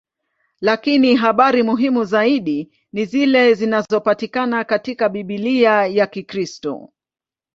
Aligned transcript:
Lakini 0.61 1.15
habari 1.15 1.63
muhimu 1.63 2.03
zaidi 2.03 2.71
ni 2.93 3.05
zile 3.05 3.53
zinazopatikana 3.53 4.63
katika 4.63 5.09
Biblia 5.09 5.85
ya 5.87 6.07
Kikristo. 6.07 6.89